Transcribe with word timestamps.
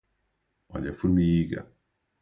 Olhe 0.69 0.89
a 0.89 0.95
formiga 0.95 1.63